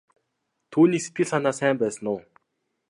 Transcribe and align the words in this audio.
Түүний 0.71 1.01
сэтгэл 1.03 1.29
санаа 1.31 1.53
сайн 1.59 1.75
байсан 1.81 2.05
уу? 2.13 2.19